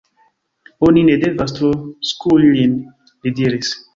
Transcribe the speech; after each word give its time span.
Oni 0.87 1.03
ne 1.09 1.17
devas 1.25 1.53
tro 1.59 1.69
skui 2.13 2.51
lin, 2.57 2.75
li 3.27 3.37
diris. 3.41 3.73